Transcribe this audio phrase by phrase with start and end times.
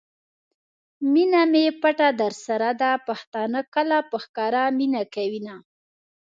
[1.13, 5.55] مینه می پټه درسره ده؛ پښتانه کله په ښکاره مینه کوینه